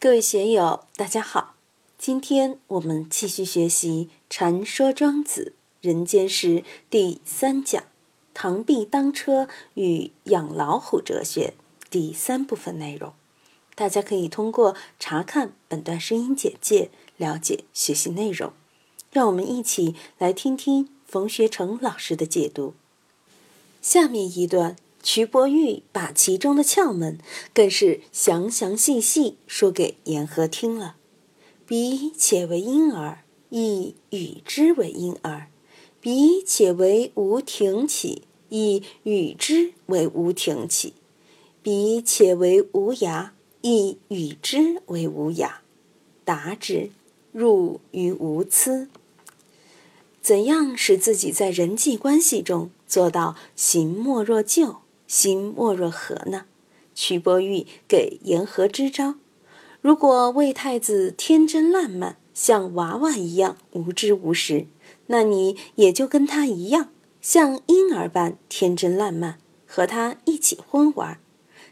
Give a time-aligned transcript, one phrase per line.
[0.00, 1.56] 各位学友，大家好！
[1.98, 7.82] 今天我们继续学习《传说庄子人间世》第三讲
[8.32, 11.54] “螳臂当车与养老虎哲学”
[11.90, 13.12] 第三部分内容。
[13.74, 18.52] 大家可以通过查看本段声音简介了解学习内容。
[19.10, 22.74] 让我们一起来听听冯学成老师的解读。
[23.82, 24.76] 下面一段。
[25.02, 27.18] 瞿伯玉把其中的窍门，
[27.54, 30.96] 更是详详细细说给言和听了。
[31.66, 35.48] 彼且为婴儿，亦与之为婴儿；
[36.00, 40.92] 彼且为无庭起，亦与之为无庭起；
[41.62, 43.30] 彼且为无涯，
[43.60, 45.52] 亦与之为无涯。
[46.24, 46.90] 达之，
[47.32, 48.88] 入于无疵。
[50.20, 54.80] 怎样使自己在人际关系中做到行莫若就？
[55.08, 56.44] 心莫若何呢？
[56.94, 59.14] 瞿伯玉给言和支招：
[59.80, 64.66] 如果魏太子天真烂漫，像娃娃一样无知无识，
[65.06, 66.90] 那你也就跟他一样，
[67.22, 71.18] 像婴儿般天真烂漫，和他一起昏玩。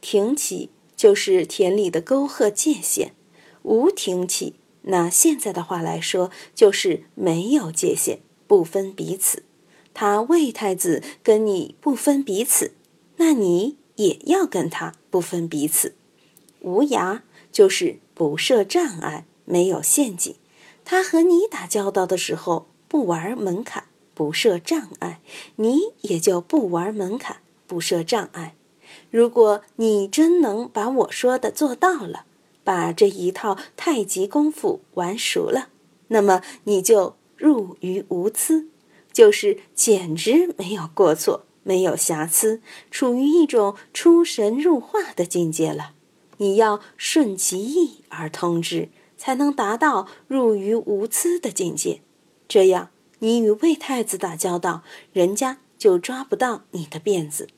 [0.00, 3.12] 挺起就是田里的沟壑界限，
[3.62, 9.42] 无挺起，那现在的话来说，就是没有界限，不分彼此。
[9.92, 12.72] 他魏太子跟你不分彼此。
[13.18, 15.94] 那你也要跟他不分彼此，
[16.60, 17.20] 无涯
[17.52, 20.34] 就是不设障碍，没有陷阱。
[20.84, 25.20] 他和你打交道的时候不玩门槛，不设障碍，
[25.56, 28.54] 你也就不玩门槛，不设障碍。
[29.10, 32.24] 如果你真能把我说的做到了，
[32.64, 35.68] 把这一套太极功夫玩熟了，
[36.08, 38.68] 那么你就入于无疵，
[39.12, 41.44] 就是简直没有过错。
[41.68, 45.92] 没有瑕疵，处于一种出神入化的境界了。
[46.38, 48.88] 你要顺其意而通之，
[49.18, 52.00] 才能达到入于无疵的境界。
[52.48, 52.88] 这样，
[53.18, 57.48] 你与魏太子打交道，人家就抓不到你的辫子。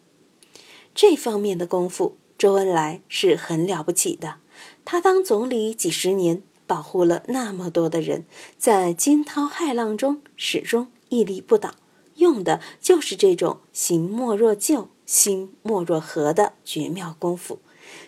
[0.93, 4.39] 这方面的功夫，周恩来是很了不起的。
[4.85, 8.25] 他当总理几十年，保护了那么多的人，
[8.59, 11.77] 在惊涛骇浪中始终屹立不倒。
[12.21, 17.59] 用的就是这种行莫若旧，心莫若和的绝妙功夫。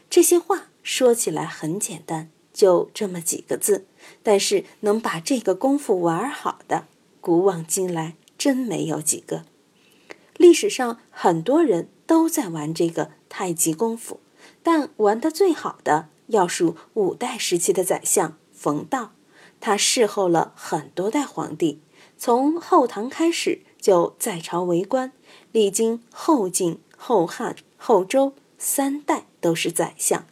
[0.09, 3.87] 这些话说起来很简单，就这么几个字，
[4.22, 6.87] 但是能把这个功夫玩好的，
[7.21, 9.45] 古往今来真没有几个。
[10.37, 14.21] 历史上很多人都在玩这个太极功夫，
[14.62, 19.12] 但玩的最好的要数五代时期的宰相冯道，
[19.61, 21.81] 他侍候了很多代皇帝，
[22.19, 23.62] 从后唐开始。
[23.82, 25.12] 就在朝为官，
[25.50, 30.25] 历经后晋、后汉、后周三代都是宰相，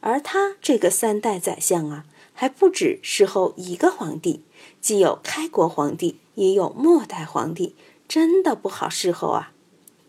[0.00, 4.42] 而他这个三代宰相啊，还不止侍候一个皇帝，
[4.80, 7.76] 既有开国皇帝，也有末代皇帝，
[8.08, 9.52] 真的不好侍候啊。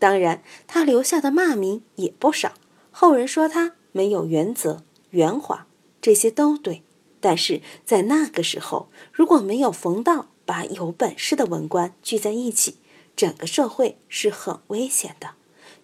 [0.00, 2.54] 当然，他留下的骂名也不少，
[2.90, 5.68] 后人说他没有原则、圆滑，
[6.02, 6.82] 这些都对。
[7.20, 12.76] 但是在那个时候，如果没有冯道把有本事的文官聚在一起，
[13.18, 15.30] 整个社会是很危险的，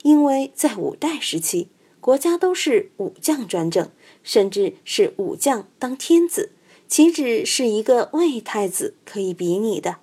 [0.05, 1.67] 因为在五代时期，
[2.00, 3.91] 国家都是武将专政，
[4.22, 6.53] 甚至是武将当天子，
[6.87, 9.97] 岂止是一个魏太子可以比拟的？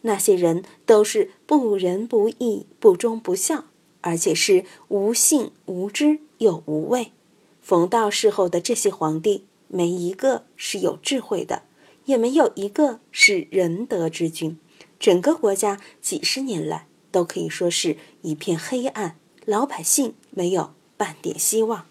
[0.00, 3.66] 那些人都是不仁不义、不忠不孝，
[4.00, 7.12] 而且是无信无知又无畏。
[7.60, 11.64] 冯道事后的这些皇帝，没一个是有智慧的，
[12.06, 14.58] 也没有一个是仁德之君。
[14.98, 21.86] 整个国家几十年来都可以说是一片黑暗，老百姓没有半点希望。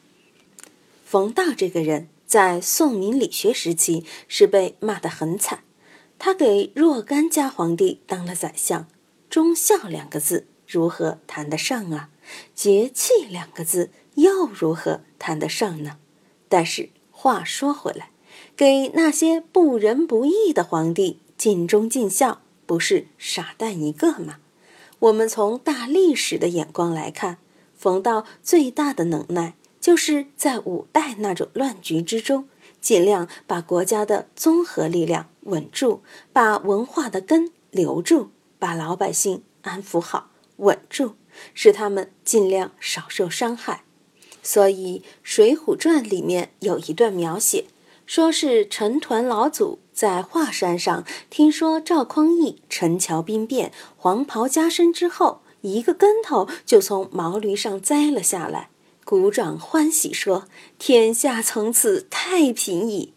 [1.05, 5.63] 冯道这个人，在宋明理学时期是被骂得很惨。
[6.19, 8.87] 他给若干家皇帝当了宰相，
[9.29, 12.09] 忠孝两个字如何谈得上啊？
[12.53, 15.97] 节气两个字又如何谈得上呢？
[16.49, 18.09] 但是话说回来，
[18.57, 22.41] 给那些不仁不义的皇帝尽忠尽孝。
[22.67, 24.37] 不是傻蛋一个吗？
[24.99, 27.37] 我们从大历史的眼光来看，
[27.75, 32.49] 冯道最大的能耐，就是在五代那种乱局之中，
[32.81, 36.01] 尽量把国家的综合力量稳住，
[36.33, 41.13] 把文化的根留住，把老百姓安抚好、稳住，
[41.53, 43.83] 使他们尽量少受伤害。
[44.43, 47.65] 所以，《水浒传》里面有一段描写。
[48.05, 58.69] 说是陈抟老祖在华山上听说赵匡胤陈桥兵变，黄袍加身之后，一个跟头就从毛驴上栽了下来，
[59.03, 60.47] 鼓掌欢喜说
[60.77, 63.13] ：“天下从此太平矣。”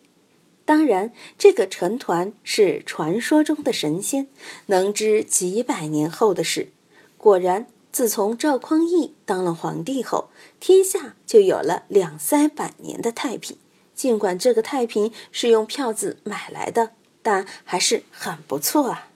[0.65, 4.29] 当然，这个陈抟是传说中的神仙，
[4.67, 6.73] 能知几百年后的事。
[7.19, 13.59] 果然，自从赵匡胤当了皇帝后，天下就有了两三百年的太平。
[14.01, 19.09] 尽管这个太平是用票子买来的，但还是很不错啊。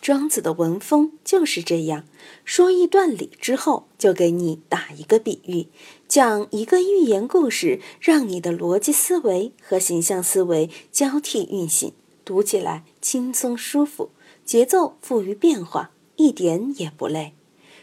[0.00, 2.06] 庄子的文风就是这样，
[2.42, 5.66] 说一段理之后，就给你打一个比喻，
[6.08, 11.92] 讲一个寓言故事，让你的逻辑思维和形象思维交替运行，
[12.24, 14.08] 读起来轻松舒服，
[14.46, 17.34] 节奏富于变化，一点也不累。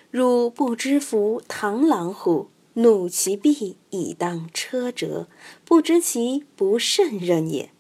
[0.10, 2.48] 汝不知夫螳螂乎？
[2.74, 5.28] 怒其臂以当车辙，
[5.66, 7.72] 不知其不胜任也。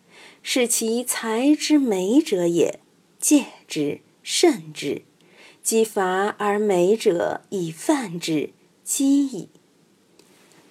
[0.42, 2.80] 是其才之美者也。
[3.20, 5.04] 戒之，慎之。
[5.62, 8.52] 积伐而美者以犯之，
[8.84, 9.50] 积矣。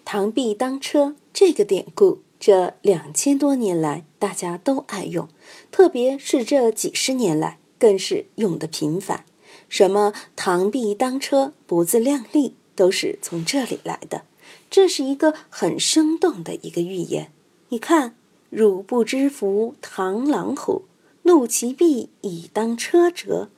[0.05, 5.29] 螳臂当车这个典故，这两千多年来大家都爱用，
[5.71, 9.27] 特别是这几十年来，更是用的频繁。
[9.69, 12.55] 什么螳臂当车，不自量力。
[12.79, 14.23] 都是从这里来的，
[14.71, 17.33] 这是一个很生动的一个寓言。
[17.71, 18.15] 你看，
[18.51, 20.85] 汝不知福螳螂乎？
[21.23, 23.51] 怒其臂以当车辙。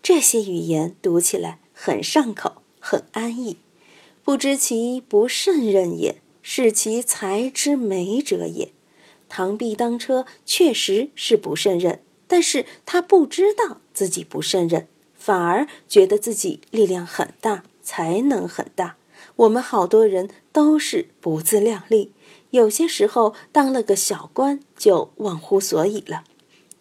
[0.00, 3.56] 这些语言读起来很上口，很安逸。
[4.22, 8.70] 不知其不胜任也，是其才之美者也。
[9.28, 17.64] 螳臂当车确实是不胜任，但是他不知道自己不胜任，反而觉得自己力量很大。
[17.88, 18.96] 才能很大，
[19.36, 22.12] 我们好多人都是不自量力，
[22.50, 26.24] 有些时候当了个小官就忘乎所以了。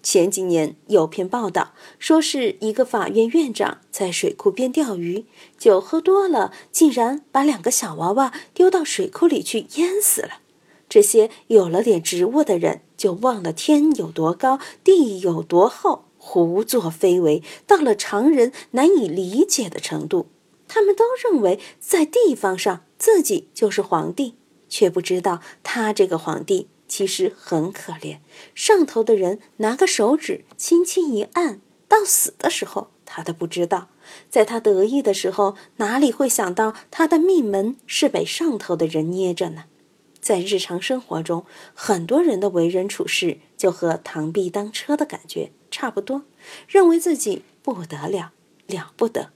[0.03, 5.25] 前几年有篇报道，说是一个法院院长在水库边钓鱼，
[5.57, 10.41] 酒喝多了，竟然把两个小娃娃丢到水库里去淹死了。
[10.89, 20.27] 这些有了点职务的人，就忘了天有多高，地有多厚，胡作非为，到了常人难以理解的程度。
[20.67, 24.35] 他们都认为在地方上自己就是皇帝，
[24.67, 28.19] 却不知道他这个皇帝其实很可怜。
[28.53, 33.89] 上头的人拿个手指轻轻一按，到死的时候他都不知道。
[34.29, 39.65] 在他得意的时候，哪里会想到他的命门是被上头的人捏着呢？
[40.19, 46.23] 在日常生活中，很多人的为人处事就和螳臂当车的感觉差不多，
[46.67, 48.31] 认为自己不得了，
[48.67, 49.31] 了不得。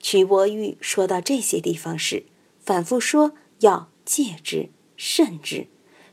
[0.00, 2.24] 瞿伯玉说到这些地方时，
[2.64, 5.66] 反复说要戒之、慎之，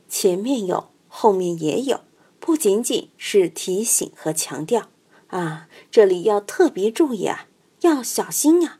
[0.08, 2.02] 前面有，后面也有，
[2.38, 4.88] 不仅仅是提醒和强调
[5.28, 7.48] 啊，这里要特别注意啊，
[7.80, 8.78] 要小心啊，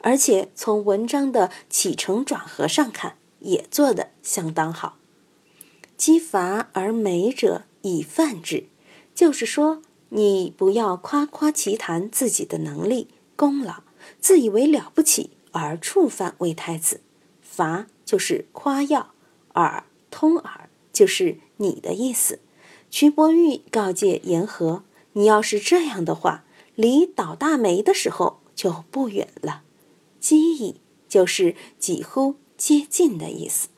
[0.00, 4.98] 而且从文章的起承转合上看，也做得相当好。
[5.96, 8.66] 积乏而美者以犯之，
[9.14, 13.82] 就是说你不要夸夸其谈自己的能力、功劳。
[14.20, 17.00] 自以为了不起而触犯魏太子，
[17.42, 19.12] 伐就是夸耀，
[19.54, 22.40] 耳通耳就是你的意思。
[22.90, 24.82] 瞿伯玉告诫言和
[25.12, 26.44] ：“你要是这样的话，
[26.74, 29.62] 离倒大霉的时候就不远了。”
[30.20, 33.68] 几矣就是几乎接近的意思。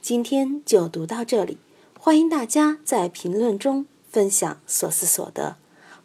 [0.00, 1.58] 今天就读到这里，
[1.98, 5.56] 欢迎大家在评论中分享所思所得。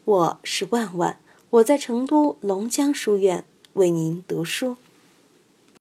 [0.06, 1.20] 我是万万。
[1.50, 4.76] 我在成都龙江书院为您读书。